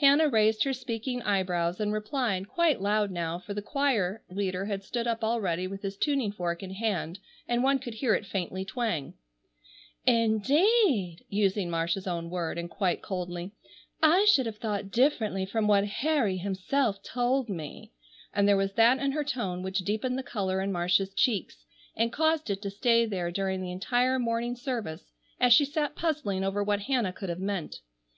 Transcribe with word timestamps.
Hannah 0.00 0.28
raised 0.28 0.64
her 0.64 0.74
speaking 0.74 1.22
eyebrows 1.22 1.80
and 1.80 1.94
replied, 1.94 2.46
quite 2.46 2.82
loud 2.82 3.10
now, 3.10 3.38
for 3.38 3.54
the 3.54 3.62
choir 3.62 4.22
leader 4.28 4.66
had 4.66 4.84
stood 4.84 5.06
up 5.06 5.24
already 5.24 5.66
with 5.66 5.80
his 5.80 5.96
tuning 5.96 6.30
fork 6.30 6.62
in 6.62 6.72
hand, 6.72 7.20
and 7.48 7.62
one 7.64 7.78
could 7.78 7.94
hear 7.94 8.14
it 8.14 8.26
faintly 8.26 8.66
twang: 8.66 9.14
"Indeed!"—using 10.04 11.70
Marcia's 11.70 12.06
own 12.06 12.28
word—and 12.28 12.68
quite 12.68 13.00
coldly, 13.00 13.52
"I 14.02 14.26
should 14.26 14.44
have 14.44 14.58
thought 14.58 14.90
differently 14.90 15.46
from 15.46 15.66
what 15.66 15.86
Harry 15.86 16.36
himself 16.36 17.02
told 17.02 17.48
me," 17.48 17.92
and 18.34 18.46
there 18.46 18.58
was 18.58 18.74
that 18.74 18.98
in 18.98 19.12
her 19.12 19.24
tone 19.24 19.62
which 19.62 19.78
deepened 19.78 20.18
the 20.18 20.22
color 20.22 20.60
in 20.60 20.70
Marcia's 20.70 21.14
cheeks 21.14 21.64
and 21.96 22.12
caused 22.12 22.50
it 22.50 22.60
to 22.60 22.68
stay 22.70 23.06
there 23.06 23.30
during 23.30 23.62
the 23.62 23.72
entire 23.72 24.18
morning 24.18 24.54
service 24.54 25.12
as 25.40 25.54
she 25.54 25.64
sat 25.64 25.96
puzzling 25.96 26.44
over 26.44 26.62
what 26.62 26.80
Hannah 26.82 27.10
could 27.14 27.30
have 27.30 27.40
meant. 27.40 27.80